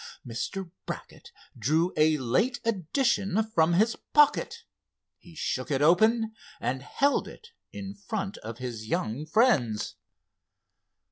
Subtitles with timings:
[0.25, 0.71] Mr.
[0.87, 4.63] Brackett drew a late edition from his pocket.
[5.19, 9.97] He shook it open and held it in front of his young friends.